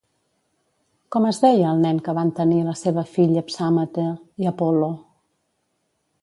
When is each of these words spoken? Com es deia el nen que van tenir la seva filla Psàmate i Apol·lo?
Com 1.15 1.27
es 1.31 1.41
deia 1.43 1.67
el 1.73 1.83
nen 1.83 1.99
que 2.07 2.15
van 2.19 2.31
tenir 2.39 2.59
la 2.69 2.73
seva 2.79 3.05
filla 3.11 3.45
Psàmate 3.51 4.07
i 4.45 4.49
Apol·lo? 4.55 4.91